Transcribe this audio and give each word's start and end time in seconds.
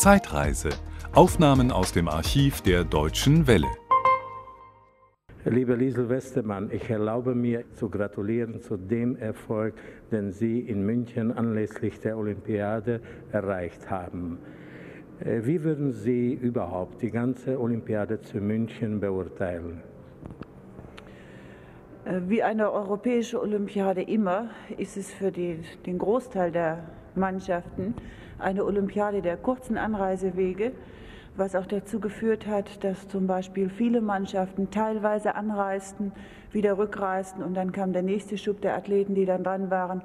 Zeitreise. 0.00 0.70
Aufnahmen 1.12 1.70
aus 1.70 1.92
dem 1.92 2.08
Archiv 2.08 2.62
der 2.62 2.84
Deutschen 2.84 3.46
Welle. 3.46 3.68
Liebe 5.44 5.74
Liesel 5.74 6.08
Westermann, 6.08 6.70
ich 6.72 6.88
erlaube 6.88 7.34
mir 7.34 7.70
zu 7.74 7.90
gratulieren 7.90 8.62
zu 8.62 8.78
dem 8.78 9.14
Erfolg, 9.16 9.74
den 10.10 10.32
Sie 10.32 10.60
in 10.60 10.86
München 10.86 11.30
anlässlich 11.30 12.00
der 12.00 12.16
Olympiade 12.16 13.02
erreicht 13.30 13.90
haben. 13.90 14.38
Äh, 15.22 15.42
wie 15.44 15.62
würden 15.62 15.92
Sie 15.92 16.32
überhaupt 16.32 17.02
die 17.02 17.10
ganze 17.10 17.60
Olympiade 17.60 18.22
zu 18.22 18.38
München 18.38 19.00
beurteilen? 19.00 19.82
Äh, 22.06 22.20
wie 22.26 22.42
eine 22.42 22.72
europäische 22.72 23.38
Olympiade 23.38 24.00
immer 24.00 24.48
ist 24.78 24.96
es 24.96 25.12
für 25.12 25.30
die, 25.30 25.58
den 25.84 25.98
Großteil 25.98 26.52
der 26.52 26.84
Mannschaften 27.14 27.94
eine 28.40 28.64
Olympiade 28.64 29.22
der 29.22 29.36
kurzen 29.36 29.76
Anreisewege, 29.78 30.72
was 31.36 31.54
auch 31.54 31.66
dazu 31.66 32.00
geführt 32.00 32.46
hat, 32.46 32.82
dass 32.84 33.08
zum 33.08 33.26
Beispiel 33.26 33.68
viele 33.68 34.00
Mannschaften 34.00 34.70
teilweise 34.70 35.34
anreisten, 35.34 36.12
wieder 36.52 36.78
rückreisten 36.78 37.42
und 37.42 37.54
dann 37.54 37.72
kam 37.72 37.92
der 37.92 38.02
nächste 38.02 38.36
Schub 38.36 38.60
der 38.60 38.76
Athleten, 38.76 39.14
die 39.14 39.24
dann 39.24 39.44
dran 39.44 39.70
waren, 39.70 40.02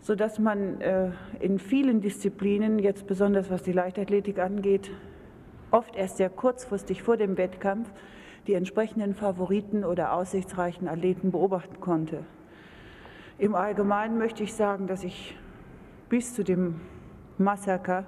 sodass 0.00 0.38
man 0.38 0.80
äh, 0.80 1.10
in 1.40 1.58
vielen 1.58 2.00
Disziplinen, 2.00 2.78
jetzt 2.78 3.06
besonders 3.06 3.50
was 3.50 3.62
die 3.62 3.72
Leichtathletik 3.72 4.38
angeht, 4.38 4.90
oft 5.70 5.96
erst 5.96 6.16
sehr 6.16 6.30
kurzfristig 6.30 7.02
vor 7.02 7.16
dem 7.16 7.36
Wettkampf 7.36 7.90
die 8.46 8.54
entsprechenden 8.54 9.14
Favoriten 9.14 9.84
oder 9.84 10.14
aussichtsreichen 10.14 10.88
Athleten 10.88 11.30
beobachten 11.30 11.80
konnte. 11.80 12.24
Im 13.36 13.54
Allgemeinen 13.54 14.18
möchte 14.18 14.42
ich 14.42 14.54
sagen, 14.54 14.86
dass 14.86 15.04
ich 15.04 15.36
bis 16.08 16.34
zu 16.34 16.42
dem 16.42 16.80
Massaker 17.38 18.04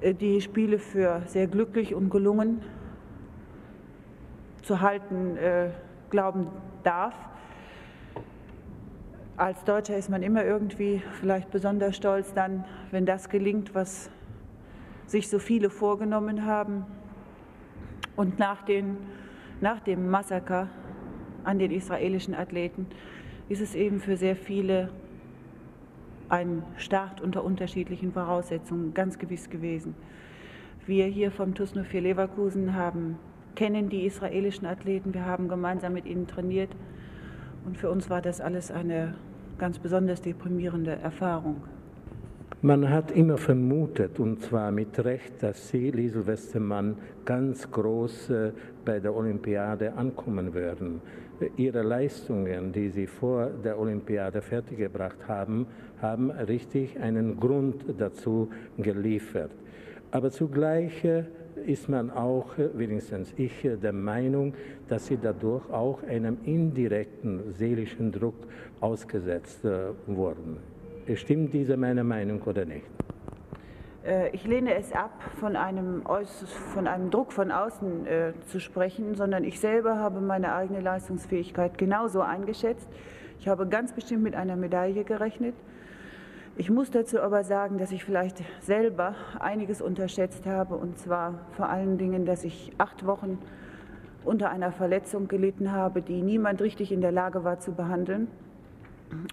äh, 0.00 0.14
die 0.14 0.40
Spiele 0.40 0.78
für 0.78 1.22
sehr 1.26 1.46
glücklich 1.46 1.94
und 1.94 2.10
gelungen 2.10 2.62
zu 4.62 4.80
halten 4.80 5.36
äh, 5.36 5.70
glauben 6.10 6.48
darf. 6.82 7.14
Als 9.36 9.64
Deutscher 9.64 9.96
ist 9.96 10.10
man 10.10 10.22
immer 10.22 10.44
irgendwie 10.44 11.02
vielleicht 11.12 11.50
besonders 11.50 11.96
stolz 11.96 12.34
dann, 12.34 12.64
wenn 12.90 13.06
das 13.06 13.30
gelingt, 13.30 13.74
was 13.74 14.10
sich 15.06 15.28
so 15.28 15.38
viele 15.38 15.70
vorgenommen 15.70 16.44
haben. 16.44 16.84
Und 18.16 18.38
nach, 18.38 18.62
den, 18.62 18.98
nach 19.60 19.80
dem 19.80 20.10
Massaker 20.10 20.68
an 21.42 21.58
den 21.58 21.70
israelischen 21.70 22.34
Athleten 22.34 22.86
ist 23.48 23.62
es 23.62 23.74
eben 23.74 24.00
für 24.00 24.16
sehr 24.16 24.36
viele 24.36 24.90
ein 26.30 26.62
Start 26.76 27.20
unter 27.20 27.44
unterschiedlichen 27.44 28.12
Voraussetzungen 28.12 28.94
ganz 28.94 29.18
gewiss 29.18 29.50
gewesen. 29.50 29.94
Wir 30.86 31.06
hier 31.06 31.30
vom 31.30 31.54
TuS 31.54 31.74
04 31.74 32.00
Leverkusen 32.00 32.74
haben, 32.74 33.18
kennen 33.54 33.90
die 33.90 34.06
israelischen 34.06 34.66
Athleten, 34.66 35.12
wir 35.12 35.26
haben 35.26 35.48
gemeinsam 35.48 35.92
mit 35.92 36.06
ihnen 36.06 36.26
trainiert 36.26 36.70
und 37.66 37.76
für 37.76 37.90
uns 37.90 38.08
war 38.08 38.22
das 38.22 38.40
alles 38.40 38.70
eine 38.70 39.14
ganz 39.58 39.78
besonders 39.78 40.22
deprimierende 40.22 40.92
Erfahrung. 40.92 41.62
Man 42.62 42.90
hat 42.90 43.10
immer 43.10 43.38
vermutet, 43.38 44.18
und 44.20 44.42
zwar 44.42 44.70
mit 44.70 45.02
Recht, 45.02 45.42
dass 45.42 45.68
Sie, 45.68 45.90
Liesel 45.90 46.26
Westermann, 46.26 46.96
ganz 47.24 47.70
groß 47.70 48.30
äh, 48.30 48.52
bei 48.84 49.00
der 49.00 49.14
Olympiade 49.14 49.94
ankommen 49.94 50.52
würden. 50.52 51.00
Ihre 51.56 51.82
Leistungen, 51.82 52.72
die 52.72 52.88
Sie 52.90 53.06
vor 53.06 53.46
der 53.46 53.78
Olympiade 53.78 54.42
fertiggebracht 54.42 55.26
haben, 55.26 55.66
haben 56.00 56.30
richtig 56.30 56.98
einen 57.00 57.38
Grund 57.38 57.84
dazu 57.98 58.50
geliefert. 58.78 59.50
Aber 60.10 60.30
zugleich 60.30 61.04
äh, 61.04 61.24
ist 61.66 61.88
man 61.88 62.10
auch, 62.10 62.58
äh, 62.58 62.68
wenigstens 62.74 63.32
ich, 63.36 63.52
der 63.62 63.92
Meinung, 63.92 64.54
dass 64.88 65.06
sie 65.06 65.18
dadurch 65.20 65.68
auch 65.70 66.02
einem 66.02 66.38
indirekten 66.44 67.52
seelischen 67.52 68.10
Druck 68.10 68.34
ausgesetzt 68.80 69.60
wurden. 70.06 70.56
Stimmt 71.14 71.52
diese 71.54 71.76
meine 71.76 72.02
Meinung 72.02 72.40
oder 72.42 72.64
nicht? 72.64 72.86
Äh, 74.04 74.30
ich 74.30 74.46
lehne 74.46 74.74
es 74.74 74.92
ab, 74.92 75.12
von 75.38 75.56
einem, 75.56 76.02
von 76.72 76.86
einem 76.86 77.10
Druck 77.10 77.32
von 77.32 77.50
außen 77.50 78.06
äh, 78.06 78.32
zu 78.46 78.60
sprechen, 78.60 79.14
sondern 79.14 79.44
ich 79.44 79.60
selber 79.60 79.98
habe 79.98 80.20
meine 80.20 80.54
eigene 80.54 80.80
Leistungsfähigkeit 80.80 81.78
genauso 81.78 82.20
eingeschätzt. 82.20 82.88
Ich 83.38 83.48
habe 83.48 83.66
ganz 83.66 83.92
bestimmt 83.92 84.22
mit 84.22 84.34
einer 84.34 84.56
Medaille 84.56 85.04
gerechnet. 85.04 85.54
Ich 86.56 86.68
muss 86.68 86.90
dazu 86.90 87.20
aber 87.20 87.44
sagen, 87.44 87.78
dass 87.78 87.90
ich 87.92 88.04
vielleicht 88.04 88.42
selber 88.60 89.14
einiges 89.38 89.80
unterschätzt 89.80 90.46
habe, 90.46 90.74
und 90.74 90.98
zwar 90.98 91.46
vor 91.52 91.68
allen 91.68 91.96
Dingen, 91.96 92.26
dass 92.26 92.44
ich 92.44 92.72
acht 92.76 93.06
Wochen 93.06 93.38
unter 94.24 94.50
einer 94.50 94.72
Verletzung 94.72 95.28
gelitten 95.28 95.72
habe, 95.72 96.02
die 96.02 96.20
niemand 96.20 96.60
richtig 96.60 96.92
in 96.92 97.00
der 97.00 97.12
Lage 97.12 97.44
war 97.44 97.60
zu 97.60 97.72
behandeln 97.72 98.28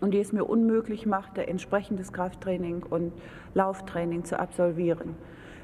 und 0.01 0.11
die 0.11 0.19
es 0.19 0.33
mir 0.33 0.45
unmöglich 0.45 1.05
machte, 1.05 1.47
entsprechendes 1.47 2.13
Krafttraining 2.13 2.83
und 2.83 3.13
Lauftraining 3.53 4.23
zu 4.23 4.39
absolvieren. 4.39 5.15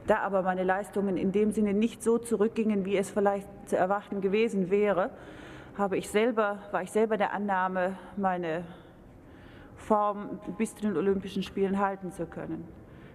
Da 0.07 0.19
aber 0.19 0.41
meine 0.41 0.63
Leistungen 0.63 1.17
in 1.17 1.31
dem 1.31 1.51
Sinne 1.51 1.73
nicht 1.73 2.03
so 2.03 2.17
zurückgingen, 2.17 2.85
wie 2.85 2.97
es 2.97 3.09
vielleicht 3.09 3.47
zu 3.67 3.77
erwarten 3.77 4.21
gewesen 4.21 4.69
wäre, 4.69 5.11
habe 5.77 5.97
ich 5.97 6.09
selber, 6.09 6.59
war 6.71 6.83
ich 6.83 6.91
selber 6.91 7.17
der 7.17 7.33
Annahme, 7.33 7.97
meine 8.17 8.65
Form 9.75 10.39
bis 10.57 10.75
zu 10.75 10.83
den 10.83 10.97
Olympischen 10.97 11.43
Spielen 11.43 11.79
halten 11.79 12.11
zu 12.11 12.25
können. 12.25 12.67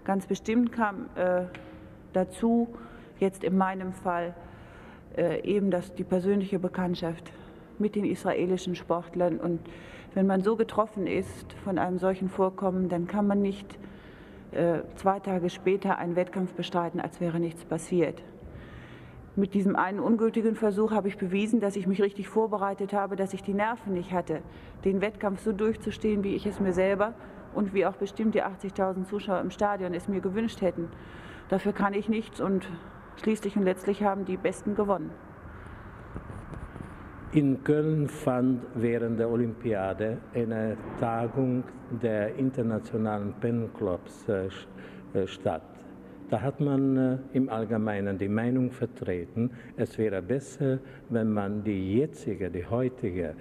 Ganz 0.05 0.27
bestimmt 0.27 0.73
kam 0.73 1.07
äh, 1.15 1.45
dazu, 2.13 2.69
jetzt 3.19 3.45
in 3.45 3.57
meinem 3.57 3.93
Fall, 3.93 4.35
äh, 5.17 5.43
eben 5.43 5.71
das, 5.71 5.95
die 5.95 6.05
persönliche 6.05 6.59
Bekanntschaft 6.59 7.33
mit 7.79 7.95
den 7.95 8.05
israelischen 8.05 8.75
Sportlern 8.75 9.39
und 9.39 9.61
wenn 10.15 10.27
man 10.27 10.43
so 10.43 10.57
getroffen 10.57 11.07
ist 11.07 11.53
von 11.65 11.79
einem 11.79 11.99
solchen 11.99 12.29
Vorkommen, 12.29 12.89
dann 12.89 13.07
kann 13.07 13.27
man 13.27 13.41
nicht 13.41 13.79
äh, 14.53 14.81
zwei 14.97 15.21
Tage 15.21 15.51
später 15.51 15.99
einen 15.99 16.17
Wettkampf 16.17 16.55
bestreiten, 16.55 17.01
als 17.01 17.21
wäre 17.21 17.39
nichts 17.39 17.65
passiert. 17.65 18.23
Mit 19.37 19.55
diesem 19.55 19.77
einen 19.77 20.01
ungültigen 20.01 20.57
Versuch 20.57 20.91
habe 20.91 21.07
ich 21.07 21.17
bewiesen, 21.17 21.61
dass 21.61 21.77
ich 21.77 21.87
mich 21.87 22.03
richtig 22.03 22.29
vorbereitet 22.29 22.93
habe, 22.93 23.15
dass 23.15 23.35
ich 23.35 23.43
die 23.43 23.55
Nerven 23.55 23.93
nicht 23.93 24.11
hatte, 24.11 24.41
den 24.85 25.01
Wettkampf 25.01 25.43
so 25.43 25.53
durchzustehen, 25.53 26.25
wie 26.25 26.35
ich 26.35 26.45
es 26.47 26.59
mir 26.59 26.73
selber 26.73 27.15
und 27.55 27.73
wie 27.73 27.87
auch 27.87 27.95
bestimmt 27.95 28.35
die 28.35 28.43
80.000 28.43 29.05
Zuschauer 29.05 29.41
im 29.41 29.51
Stadion 29.51 29.95
es 29.95 30.09
mir 30.09 30.21
gewünscht 30.21 30.61
hätten. 30.61 30.89
Dafür 31.51 31.73
kann 31.73 31.95
ich 31.95 32.09
nichts 32.09 32.41
und 32.41 32.69
schließlich 33.23 33.57
und 33.57 33.63
letztlich 33.63 34.03
haben 34.03 34.25
die 34.25 34.37
Besten 34.37 34.75
gewonnen. 34.75 35.11
In 37.39 37.63
Köln 37.63 38.09
fand 38.09 38.63
während 38.75 39.21
der 39.21 39.31
Olympiade 39.31 40.19
eine 40.35 40.77
Tagung 40.99 41.63
der 42.03 42.35
internationalen 42.35 43.33
Penclubs 43.35 44.29
äh, 44.29 44.49
äh, 45.17 45.25
statt. 45.29 45.63
Da 46.31 46.43
hat 46.43 46.59
man 46.59 46.97
äh, 46.97 47.19
im 47.35 47.49
Allgemeinen 47.49 48.19
die 48.19 48.29
Meinung 48.29 48.73
vertreten, 48.73 49.53
es 49.77 49.97
wäre 49.99 50.21
besser, 50.21 50.81
wenn 51.11 51.31
man 51.33 51.63
die 51.63 51.99
jetzige, 51.99 52.51
die 52.51 52.67
heutige 52.67 53.35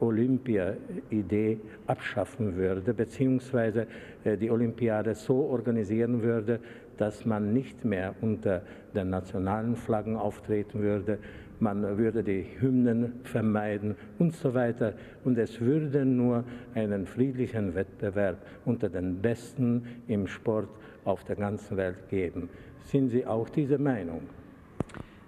Olympia-Idee 0.00 1.60
abschaffen 1.86 2.56
würde, 2.56 2.92
beziehungsweise 2.92 3.86
die 4.22 4.50
Olympiade 4.50 5.14
so 5.14 5.46
organisieren 5.46 6.20
würde, 6.20 6.60
dass 6.98 7.24
man 7.24 7.54
nicht 7.54 7.86
mehr 7.86 8.14
unter 8.20 8.60
den 8.94 9.08
nationalen 9.08 9.76
Flaggen 9.76 10.16
auftreten 10.16 10.80
würde, 10.82 11.18
man 11.60 11.98
würde 11.98 12.22
die 12.22 12.46
Hymnen 12.58 13.20
vermeiden 13.22 13.96
und 14.18 14.34
so 14.34 14.54
weiter. 14.54 14.94
Und 15.24 15.38
es 15.38 15.60
würde 15.60 16.04
nur 16.04 16.44
einen 16.74 17.06
friedlichen 17.06 17.74
Wettbewerb 17.74 18.38
unter 18.64 18.88
den 18.88 19.20
Besten 19.20 20.02
im 20.08 20.26
Sport 20.26 20.68
auf 21.04 21.24
der 21.24 21.36
ganzen 21.36 21.76
Welt 21.76 22.08
geben. 22.08 22.48
Sind 22.84 23.08
Sie 23.08 23.26
auch 23.26 23.48
dieser 23.48 23.78
Meinung? 23.78 24.22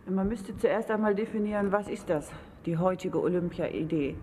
Man 0.08 0.28
müsste 0.28 0.56
zuerst 0.56 0.90
einmal 0.90 1.14
definieren, 1.14 1.70
was 1.70 1.88
ist 1.88 2.10
das, 2.10 2.30
die 2.66 2.76
heutige 2.76 3.20
Olympia-Idee. 3.20 4.16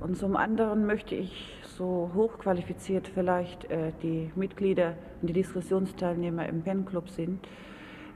Und 0.00 0.16
zum 0.16 0.36
anderen 0.36 0.86
möchte 0.86 1.14
ich 1.14 1.54
so 1.62 2.10
hochqualifiziert 2.14 3.08
vielleicht 3.08 3.70
äh, 3.70 3.92
die 4.02 4.30
Mitglieder 4.34 4.94
und 5.20 5.28
die 5.28 5.34
Diskussionsteilnehmer 5.34 6.48
im 6.48 6.62
PEN-Club 6.62 7.08
sind, 7.08 7.46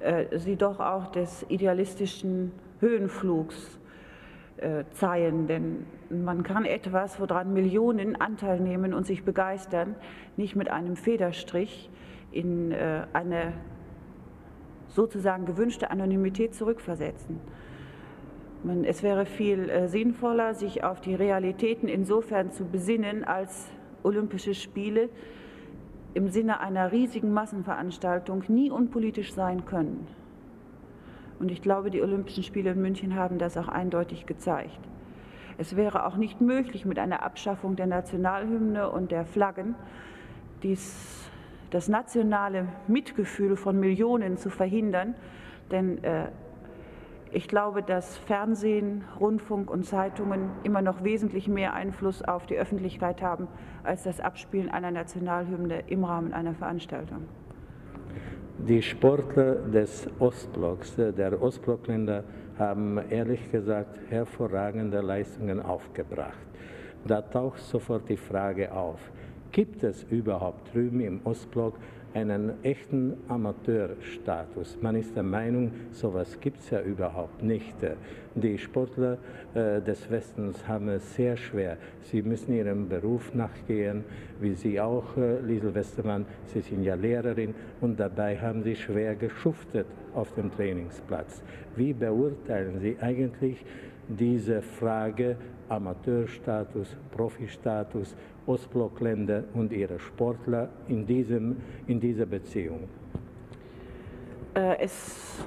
äh, 0.00 0.38
sie 0.38 0.56
doch 0.56 0.80
auch 0.80 1.12
des 1.12 1.44
idealistischen 1.48 2.52
Höhenflugs 2.80 3.78
äh, 4.56 4.84
zeigen. 4.92 5.46
Denn 5.46 5.86
man 6.10 6.42
kann 6.42 6.64
etwas, 6.64 7.20
woran 7.20 7.52
Millionen 7.52 8.20
Anteil 8.20 8.60
nehmen 8.60 8.92
und 8.94 9.06
sich 9.06 9.24
begeistern, 9.24 9.94
nicht 10.36 10.56
mit 10.56 10.70
einem 10.70 10.96
Federstrich 10.96 11.90
in 12.32 12.72
äh, 12.72 13.06
eine 13.12 13.52
sozusagen 14.88 15.46
gewünschte 15.46 15.90
Anonymität 15.90 16.54
zurückversetzen. 16.54 17.40
Man, 18.62 18.84
es 18.84 19.02
wäre 19.02 19.24
viel 19.24 19.70
äh, 19.70 19.88
sinnvoller, 19.88 20.54
sich 20.54 20.84
auf 20.84 21.00
die 21.00 21.14
Realitäten 21.14 21.88
insofern 21.88 22.50
zu 22.50 22.64
besinnen, 22.64 23.24
als 23.24 23.70
Olympische 24.02 24.54
Spiele 24.54 25.08
im 26.12 26.28
Sinne 26.28 26.60
einer 26.60 26.92
riesigen 26.92 27.32
Massenveranstaltung 27.32 28.44
nie 28.48 28.70
unpolitisch 28.70 29.32
sein 29.32 29.64
können. 29.64 30.06
Und 31.40 31.50
ich 31.50 31.62
glaube, 31.62 31.90
die 31.90 32.02
Olympischen 32.02 32.44
Spiele 32.44 32.72
in 32.72 32.80
München 32.80 33.16
haben 33.16 33.38
das 33.38 33.56
auch 33.56 33.68
eindeutig 33.68 34.26
gezeigt. 34.26 34.78
Es 35.58 35.74
wäre 35.74 36.06
auch 36.06 36.16
nicht 36.16 36.40
möglich, 36.40 36.84
mit 36.84 36.98
einer 36.98 37.22
Abschaffung 37.22 37.76
der 37.76 37.86
Nationalhymne 37.86 38.90
und 38.90 39.10
der 39.10 39.24
Flaggen 39.24 39.74
dies, 40.62 41.30
das 41.70 41.88
nationale 41.88 42.68
Mitgefühl 42.88 43.56
von 43.56 43.80
Millionen 43.80 44.36
zu 44.36 44.50
verhindern, 44.50 45.14
denn 45.70 46.04
äh, 46.04 46.28
ich 47.32 47.48
glaube, 47.48 47.82
dass 47.82 48.18
Fernsehen, 48.18 49.04
Rundfunk 49.18 49.70
und 49.70 49.84
Zeitungen 49.84 50.50
immer 50.64 50.82
noch 50.82 51.04
wesentlich 51.04 51.46
mehr 51.46 51.74
Einfluss 51.74 52.22
auf 52.22 52.46
die 52.46 52.56
Öffentlichkeit 52.56 53.22
haben 53.22 53.46
als 53.84 54.02
das 54.02 54.20
Abspielen 54.20 54.68
einer 54.68 54.90
Nationalhymne 54.90 55.84
im 55.86 56.04
Rahmen 56.04 56.34
einer 56.34 56.54
Veranstaltung. 56.54 57.28
Die 58.68 58.82
Sportler 58.82 59.54
des 59.54 60.06
Ostblocks, 60.18 60.94
der 60.96 61.42
Ostblockländer, 61.42 62.22
haben 62.58 63.00
ehrlich 63.08 63.50
gesagt 63.50 63.98
hervorragende 64.10 65.00
Leistungen 65.00 65.60
aufgebracht. 65.60 66.46
Da 67.06 67.22
taucht 67.22 67.60
sofort 67.60 68.08
die 68.08 68.18
Frage 68.18 68.70
auf, 68.70 69.00
gibt 69.50 69.82
es 69.82 70.04
überhaupt 70.10 70.74
drüben 70.74 71.00
im 71.00 71.20
Ostblock 71.24 71.74
einen 72.14 72.52
echten 72.62 73.16
Amateurstatus. 73.28 74.78
Man 74.80 74.96
ist 74.96 75.14
der 75.14 75.22
Meinung, 75.22 75.72
sowas 75.92 76.38
gibt 76.40 76.60
es 76.60 76.70
ja 76.70 76.80
überhaupt 76.80 77.42
nicht. 77.42 77.74
Die 78.34 78.58
Sportler 78.58 79.18
äh, 79.54 79.80
des 79.80 80.10
Westens 80.10 80.66
haben 80.66 80.88
es 80.88 81.14
sehr 81.14 81.36
schwer. 81.36 81.76
Sie 82.02 82.22
müssen 82.22 82.52
ihrem 82.52 82.88
Beruf 82.88 83.34
nachgehen, 83.34 84.04
wie 84.40 84.54
Sie 84.54 84.80
auch, 84.80 85.16
äh, 85.16 85.40
Liesel 85.40 85.74
Westermann. 85.74 86.26
Sie 86.46 86.60
sind 86.60 86.84
ja 86.84 86.94
Lehrerin 86.94 87.54
und 87.80 87.98
dabei 87.98 88.38
haben 88.38 88.62
Sie 88.62 88.76
schwer 88.76 89.16
geschuftet 89.16 89.86
auf 90.14 90.32
dem 90.34 90.52
Trainingsplatz. 90.52 91.42
Wie 91.76 91.92
beurteilen 91.92 92.80
Sie 92.80 92.96
eigentlich 93.00 93.64
diese 94.16 94.60
Frage 94.60 95.36
Amateurstatus, 95.68 96.96
Profistatus, 97.12 98.16
Ostblockländer 98.46 99.44
und 99.54 99.72
ihre 99.72 100.00
Sportler 100.00 100.68
in, 100.88 101.06
diesem, 101.06 101.56
in 101.86 102.00
dieser 102.00 102.26
Beziehung? 102.26 102.88
Äh, 104.54 104.78
es 104.80 105.46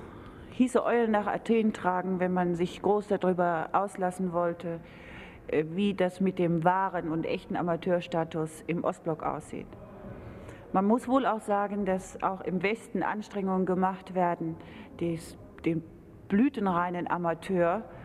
hieße 0.52 0.84
Eulen 0.84 1.12
nach 1.12 1.28
Athen 1.28 1.74
tragen, 1.74 2.20
wenn 2.20 2.32
man 2.32 2.56
sich 2.56 2.82
groß 2.82 3.10
darüber 3.10 3.70
auslassen 3.74 4.32
wollte, 4.32 4.80
äh, 5.48 5.66
wie 5.72 5.94
das 5.94 6.22
mit 6.22 6.40
dem 6.40 6.64
wahren 6.64 7.10
und 7.10 7.26
echten 7.26 7.58
Amateurstatus 7.58 8.64
im 8.68 8.86
Ostblock 8.86 9.24
aussieht. 9.24 9.68
Man 10.72 10.86
muss 10.86 11.08
wohl 11.08 11.26
auch 11.26 11.42
sagen, 11.42 11.86
dass 11.86 12.24
auch 12.24 12.42
im 12.42 12.64
Westen 12.64 13.04
Anstrengungen 13.04 13.66
gemacht 13.66 14.16
werden, 14.16 14.56
den 15.00 15.84
blütenreinen 16.30 17.08
Amateur 17.08 17.80
äh, 17.80 18.03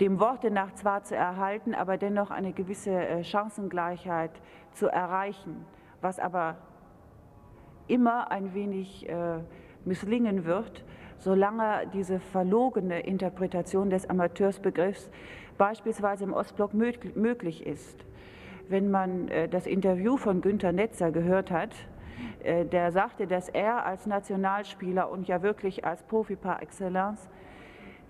dem 0.00 0.20
Worte 0.20 0.50
nach 0.50 0.74
zwar 0.74 1.02
zu 1.04 1.14
erhalten, 1.14 1.74
aber 1.74 1.96
dennoch 1.96 2.30
eine 2.30 2.52
gewisse 2.52 2.90
äh, 2.90 3.24
Chancengleichheit 3.24 4.30
zu 4.72 4.88
erreichen, 4.88 5.64
was 6.00 6.18
aber 6.18 6.56
immer 7.86 8.30
ein 8.30 8.54
wenig 8.54 9.08
äh, 9.08 9.38
misslingen 9.84 10.44
wird, 10.44 10.84
solange 11.18 11.86
diese 11.92 12.18
verlogene 12.18 13.00
Interpretation 13.00 13.90
des 13.90 14.10
Amateursbegriffs 14.10 15.10
beispielsweise 15.56 16.24
im 16.24 16.32
Ostblock 16.32 16.74
möglich 16.74 17.66
ist. 17.66 18.04
Wenn 18.68 18.90
man 18.90 19.30
das 19.50 19.66
Interview 19.66 20.18
von 20.18 20.42
Günter 20.42 20.72
Netzer 20.72 21.12
gehört 21.12 21.50
hat, 21.50 21.70
der 22.44 22.92
sagte, 22.92 23.26
dass 23.26 23.48
er 23.48 23.86
als 23.86 24.06
Nationalspieler 24.06 25.10
und 25.10 25.28
ja 25.28 25.40
wirklich 25.40 25.86
als 25.86 26.02
Profi 26.02 26.36
par 26.36 26.60
excellence 26.60 27.30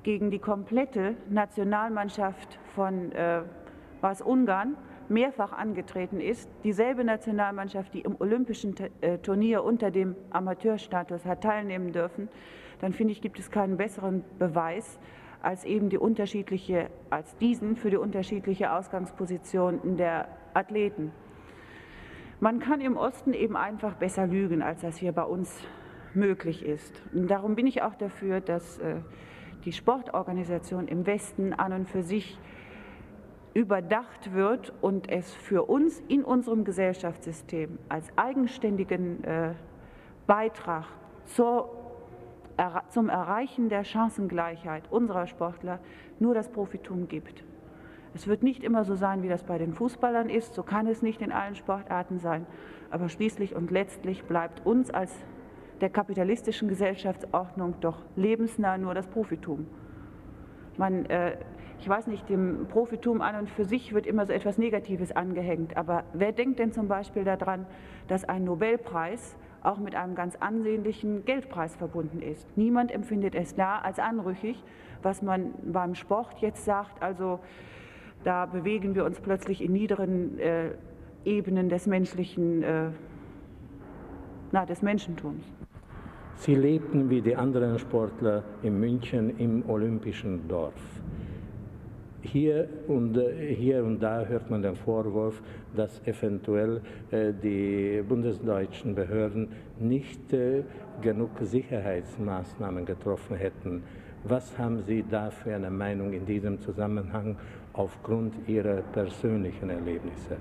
gegen 0.06 0.31
die 0.31 0.38
komplette 0.38 1.17
Nationalmannschaft 1.29 2.61
von 2.76 3.11
äh, 3.11 3.43
was 4.00 4.23
Ungarn 4.23 4.76
mehrfach 5.08 5.53
angetreten 5.53 6.20
ist, 6.20 6.49
dieselbe 6.62 7.03
Nationalmannschaft, 7.03 7.93
die 7.93 8.03
im 8.03 8.14
olympischen 8.20 8.76
äh, 9.00 9.19
Turnier 9.19 9.64
unter 9.64 9.91
dem 9.91 10.14
Amateurstatus 10.31 11.25
hat 11.25 11.43
teilnehmen 11.43 11.93
dürfen, 11.93 12.29
dann 12.81 12.93
finde 12.93 13.14
ich, 13.14 13.20
gibt 13.20 13.41
es 13.41 13.50
keinen 13.50 13.76
besseren 13.76 14.23
Beweis 14.38 15.00
als 15.43 15.64
eben 15.64 15.88
die 15.88 15.99
unterschiedliche, 15.99 16.88
als 17.11 17.37
diesen 17.38 17.75
für 17.75 17.91
die 17.91 17.97
unterschiedliche 17.97 18.70
Ausgangsposition 18.70 19.97
der 19.97 20.29
Athleten. 20.55 21.11
Man 22.38 22.61
kann 22.61 22.81
im 22.81 22.97
Osten 22.97 23.32
eben 23.32 23.56
einfach 23.56 23.94
besser 23.94 24.29
lügen, 24.29 24.62
als 24.62 24.82
das 24.82 24.99
hier 24.99 25.11
bei 25.11 25.25
uns 25.25 25.61
möglich 26.14 26.64
ist. 26.64 27.03
Und 27.12 27.29
darum 27.29 27.56
bin 27.56 27.67
ich 27.67 27.82
auch 27.82 27.97
dafür, 27.97 28.41
dass 28.41 28.79
äh, 28.79 29.00
die 29.64 29.73
Sportorganisation 29.73 30.88
im 30.88 31.06
Westen 31.06 31.53
an 31.53 31.73
und 31.73 31.88
für 31.88 32.03
sich 32.03 32.38
überdacht 33.55 34.35
wird 34.35 34.73
und 34.82 35.08
es 35.08 35.32
für 35.32 35.64
uns 35.64 36.00
in 36.08 36.25
unserem 36.25 36.64
Gesellschaftssystem 36.64 37.79
als 37.88 38.06
eigenständigen 38.17 39.25
äh, 39.25 39.55
Beitrag 40.26 40.85
zur, 41.25 41.70
zum 42.91 43.08
Erreichen 43.08 43.69
der 43.69 43.85
Chancengleichheit 43.85 44.85
unserer 44.91 45.26
Sportler 45.26 45.79
nur 46.19 46.35
das 46.35 46.50
Profitum 46.50 47.08
gibt. 47.08 47.44
Es 48.14 48.26
wird 48.26 48.43
nicht 48.43 48.62
immer 48.62 48.85
so 48.85 48.94
sein, 48.94 49.23
wie 49.23 49.29
das 49.29 49.44
bei 49.44 49.58
den 49.58 49.73
Fußballern 49.73 50.29
ist, 50.29 50.55
so 50.55 50.62
kann 50.62 50.87
es 50.87 51.03
nicht 51.03 51.20
in 51.20 51.32
allen 51.32 51.55
Sportarten 51.55 52.19
sein, 52.19 52.47
aber 52.91 53.08
schließlich 53.08 53.55
und 53.55 53.70
letztlich 53.70 54.25
bleibt 54.25 54.64
uns 54.67 54.91
als 54.91 55.12
der 55.81 55.90
kapitalistischen 55.90 56.69
Gesellschaftsordnung 56.69 57.75
doch 57.81 57.99
lebensnah 58.17 58.78
nur 58.78 58.94
das 58.94 59.06
Profitum. 59.06 59.67
Man, 60.76 61.06
äh, 61.06 61.37
ich 61.78 61.88
weiß 61.88 62.06
nicht, 62.06 62.28
dem 62.28 62.67
Profitum 62.69 63.20
an 63.20 63.37
und 63.37 63.50
für 63.50 63.64
sich 63.64 63.93
wird 63.93 64.06
immer 64.06 64.26
so 64.26 64.32
etwas 64.32 64.58
Negatives 64.58 65.12
angehängt, 65.12 65.76
aber 65.76 66.05
wer 66.12 66.32
denkt 66.32 66.58
denn 66.58 66.73
zum 66.73 66.88
Beispiel 66.88 67.25
daran, 67.25 67.67
dass 68.08 68.25
ein 68.25 68.44
Nobelpreis 68.44 69.37
auch 69.62 69.78
mit 69.78 69.94
einem 69.94 70.14
ganz 70.14 70.37
ansehnlichen 70.37 71.25
Geldpreis 71.25 71.76
verbunden 71.76 72.22
ist? 72.22 72.46
Niemand 72.56 72.93
empfindet 72.93 73.34
es 73.34 73.55
da 73.55 73.79
als 73.79 73.99
anrüchig, 73.99 74.62
was 75.02 75.22
man 75.22 75.55
beim 75.64 75.94
Sport 75.94 76.38
jetzt 76.38 76.64
sagt, 76.64 77.02
also 77.02 77.40
da 78.25 78.46
bewegen 78.46 78.94
wir 78.94 79.05
uns 79.05 79.20
plötzlich 79.20 79.62
in 79.62 79.72
niederen 79.72 80.38
äh, 80.38 80.70
Ebenen 81.25 81.69
des 81.69 81.87
menschlichen, 81.87 82.62
äh, 82.62 82.88
na, 84.56 84.64
des 84.64 84.81
Menschentums. 84.82 85.44
Sie 86.36 86.55
lebten 86.55 87.10
wie 87.10 87.20
die 87.20 87.36
anderen 87.36 87.79
Sportler 87.79 88.43
in 88.63 88.81
München 88.81 89.39
im 89.39 89.69
olympischen 89.69 90.48
Dorf. 90.48 90.82
Hier 92.22 92.69
und, 92.89 93.17
äh, 93.19 93.55
hier 93.55 93.84
und 93.84 94.01
da 94.01 94.25
hört 94.25 94.51
man 94.51 94.63
den 94.63 94.77
Vorwurf, 94.77 95.43
dass 95.75 96.01
eventuell 96.06 96.81
äh, 97.10 97.32
die 97.32 98.03
bundesdeutschen 98.03 98.94
Behörden 98.94 99.48
nicht 99.79 100.32
äh, 100.32 100.63
genug 101.03 101.32
Sicherheitsmaßnahmen 101.41 102.84
getroffen 102.86 103.36
hätten. 103.36 103.82
Was 104.25 104.58
haben 104.58 104.81
Sie 104.82 105.05
da 105.08 105.31
für 105.31 105.55
eine 105.55 105.70
Meinung 105.70 106.13
in 106.15 106.25
diesem 106.25 106.58
Zusammenhang 106.60 107.36
aufgrund 107.75 108.32
Ihrer 108.48 108.81
persönlichen 108.98 109.69
Erlebnisse? 109.70 110.36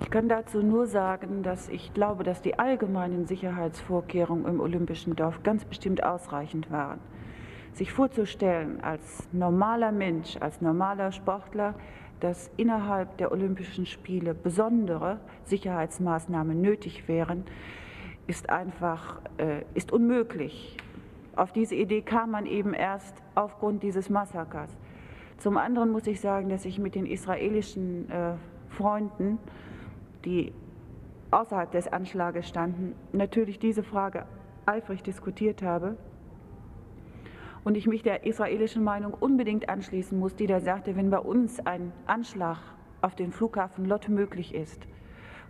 Ich 0.00 0.10
kann 0.10 0.28
dazu 0.28 0.62
nur 0.62 0.86
sagen, 0.86 1.42
dass 1.42 1.68
ich 1.68 1.92
glaube, 1.92 2.22
dass 2.22 2.40
die 2.40 2.58
allgemeinen 2.58 3.26
Sicherheitsvorkehrungen 3.26 4.46
im 4.46 4.60
Olympischen 4.60 5.16
Dorf 5.16 5.42
ganz 5.42 5.64
bestimmt 5.64 6.04
ausreichend 6.04 6.70
waren. 6.70 7.00
Sich 7.72 7.92
vorzustellen 7.92 8.80
als 8.82 9.28
normaler 9.32 9.92
Mensch, 9.92 10.36
als 10.40 10.60
normaler 10.60 11.12
Sportler, 11.12 11.74
dass 12.20 12.50
innerhalb 12.56 13.16
der 13.18 13.32
Olympischen 13.32 13.86
Spiele 13.86 14.34
besondere 14.34 15.18
Sicherheitsmaßnahmen 15.44 16.60
nötig 16.60 17.08
wären, 17.08 17.44
ist 18.26 18.50
einfach 18.50 19.20
äh, 19.38 19.62
ist 19.74 19.92
unmöglich. 19.92 20.76
Auf 21.36 21.52
diese 21.52 21.74
Idee 21.74 22.02
kam 22.02 22.32
man 22.32 22.46
eben 22.46 22.74
erst 22.74 23.14
aufgrund 23.34 23.82
dieses 23.82 24.10
Massakers. 24.10 24.70
Zum 25.38 25.56
anderen 25.56 25.90
muss 25.90 26.06
ich 26.06 26.20
sagen, 26.20 26.48
dass 26.48 26.64
ich 26.64 26.78
mit 26.78 26.94
den 26.94 27.06
israelischen 27.06 28.10
äh, 28.10 28.34
Freunden 28.70 29.38
die 30.24 30.52
außerhalb 31.30 31.70
des 31.70 31.88
Anschlages 31.88 32.48
standen, 32.48 32.94
natürlich 33.12 33.58
diese 33.58 33.82
Frage 33.82 34.26
eifrig 34.66 35.02
diskutiert 35.02 35.62
habe 35.62 35.96
und 37.64 37.76
ich 37.76 37.86
mich 37.86 38.02
der 38.02 38.24
israelischen 38.24 38.82
Meinung 38.82 39.14
unbedingt 39.14 39.68
anschließen 39.68 40.18
muss, 40.18 40.34
die 40.36 40.46
da 40.46 40.60
sagte, 40.60 40.96
wenn 40.96 41.10
bei 41.10 41.18
uns 41.18 41.60
ein 41.60 41.92
Anschlag 42.06 42.58
auf 43.00 43.14
den 43.14 43.32
Flughafen 43.32 43.84
Lot 43.84 44.08
möglich 44.08 44.54
ist, 44.54 44.86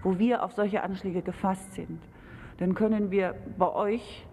wo 0.02 0.18
wir 0.18 0.42
auf 0.42 0.52
solche 0.52 0.82
Anschläge 0.82 1.22
gefasst 1.22 1.74
sind, 1.74 2.00
dann 2.58 2.74
können 2.74 3.10
wir 3.10 3.34
bei 3.56 3.72
euch 3.72 4.26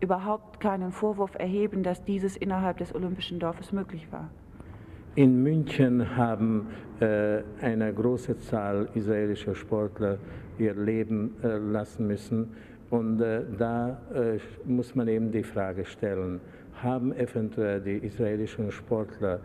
überhaupt 0.00 0.60
keinen 0.60 0.92
Vorwurf 0.92 1.34
erheben, 1.34 1.82
dass 1.82 2.04
dieses 2.04 2.36
innerhalb 2.36 2.78
des 2.78 2.94
Olympischen 2.94 3.38
Dorfes 3.38 3.72
möglich 3.72 4.10
war. 4.12 4.30
In 5.14 5.42
München 5.42 6.16
haben 6.16 6.68
äh, 7.00 7.42
eine 7.60 7.92
große 7.92 8.38
Zahl 8.38 8.88
israelischer 8.94 9.54
Sportler 9.54 10.18
ihr 10.58 10.74
Leben 10.74 11.36
lassen 11.42 12.06
müssen. 12.06 12.48
Und 12.90 13.18
da 13.18 13.96
muss 14.64 14.94
man 14.96 15.06
eben 15.06 15.30
die 15.30 15.44
Frage 15.44 15.84
stellen, 15.84 16.40
haben 16.82 17.12
eventuell 17.12 17.80
die 17.80 17.98
israelischen 17.98 18.72
Sportler 18.72 19.40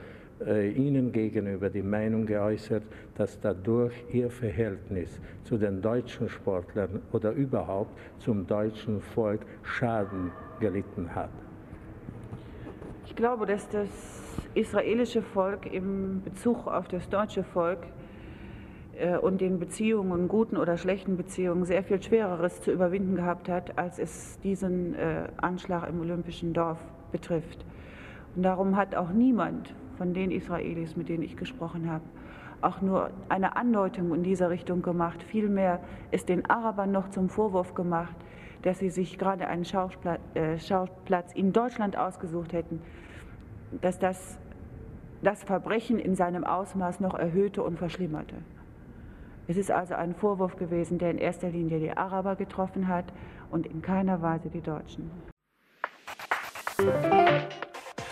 äh, 0.46 0.72
ihnen 0.72 1.12
gegenüber 1.12 1.70
die 1.70 1.82
Meinung 1.82 2.26
geäußert, 2.26 2.84
dass 3.16 3.40
dadurch 3.40 3.94
ihr 4.12 4.30
Verhältnis 4.30 5.20
zu 5.44 5.58
den 5.58 5.82
deutschen 5.82 6.28
Sportlern 6.28 7.02
oder 7.12 7.32
überhaupt 7.32 7.98
zum 8.20 8.46
deutschen 8.48 9.02
Volk 9.02 9.42
Schaden 9.62 10.32
gelitten 10.60 11.14
hat. 11.14 11.30
Ich 13.06 13.16
glaube, 13.16 13.46
dass 13.46 13.70
das 13.70 14.23
israelische 14.56 15.22
Volk 15.22 15.72
im 15.72 16.22
Bezug 16.24 16.68
auf 16.68 16.88
das 16.88 17.10
deutsche 17.10 17.44
Volk 17.44 17.80
äh, 18.98 19.18
und 19.18 19.42
den 19.42 19.60
Beziehungen, 19.60 20.28
guten 20.28 20.58
oder 20.58 20.78
schlechten 20.78 21.18
Beziehungen, 21.18 21.66
sehr 21.66 21.84
viel 21.84 22.02
Schwereres 22.02 22.62
zu 22.62 22.72
überwinden 22.72 23.16
gehabt 23.16 23.50
hat, 23.50 23.78
als 23.78 24.00
es 24.00 24.40
diesen 24.42 24.96
äh, 24.96 25.28
Anschlag 25.38 25.90
im 25.90 26.00
Olympischen 26.02 26.54
Dorf 26.54 26.80
betrifft. 27.12 27.66
Und 28.36 28.44
darum 28.44 28.78
hat 28.78 28.96
auch 28.96 29.12
niemand 29.12 29.74
von 29.98 30.14
den 30.14 30.32
Israelis, 30.32 30.96
mit 30.96 31.10
denen 31.10 31.24
ich 31.24 31.38
gesprochen 31.38 31.90
habe, 31.92 32.04
auch 32.62 32.82
nur 32.82 33.10
eine 33.30 33.56
Andeutung 33.56 34.14
in 34.14 34.24
dieser 34.24 34.50
Richtung 34.50 34.82
gemacht. 34.82 35.22
Vielmehr 35.24 35.80
ist 36.12 36.30
den 36.30 36.50
Arabern 36.50 36.92
noch 36.92 37.10
zum 37.10 37.30
Vorwurf 37.30 37.74
gemacht, 37.74 38.16
dass 38.62 38.80
sie 38.80 38.90
sich 38.90 39.18
gerade 39.18 39.48
einen 39.48 39.64
äh, 39.64 40.58
Schauplatz 40.58 41.34
in 41.34 41.52
Deutschland 41.52 41.98
ausgesucht 41.98 42.54
hätten, 42.54 42.82
dass 43.82 44.00
das 44.00 44.40
das 45.24 45.44
Verbrechen 45.44 46.00
in 46.00 46.16
seinem 46.16 46.44
Ausmaß 46.44 47.00
noch 47.00 47.14
erhöhte 47.14 47.64
und 47.64 47.78
verschlimmerte. 47.78 48.36
Es 49.48 49.58
ist 49.58 49.72
also 49.72 49.96
ein 49.96 50.16
Vorwurf 50.16 50.56
gewesen, 50.56 51.00
der 51.00 51.12
in 51.12 51.18
erster 51.18 51.50
Linie 51.50 51.80
die 51.80 51.92
Araber 51.92 52.36
getroffen 52.36 52.88
hat 52.88 53.06
und 53.52 53.66
in 53.66 53.82
keiner 53.82 54.22
Weise 54.22 54.50
die 54.50 54.62
Deutschen. 54.62 55.12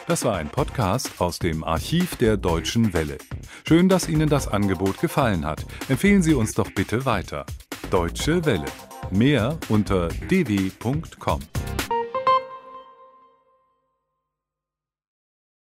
Das 0.08 0.26
war 0.26 0.38
ein 0.38 0.50
Podcast 0.50 1.22
aus 1.22 1.40
dem 1.40 1.64
Archiv 1.64 2.18
der 2.18 2.36
Deutschen 2.36 2.94
Welle. 2.94 3.18
Schön, 3.66 3.88
dass 3.88 4.10
Ihnen 4.10 4.28
das 4.28 4.48
Angebot 4.48 5.00
gefallen 5.00 5.46
hat. 5.46 5.66
Empfehlen 5.88 6.22
Sie 6.22 6.34
uns 6.34 6.54
doch 6.54 6.70
bitte 6.72 7.06
weiter. 7.06 7.46
Deutsche 7.90 8.44
Welle. 8.46 8.66
Mehr 9.10 9.58
unter 9.70 10.10
dw.com. 10.30 11.40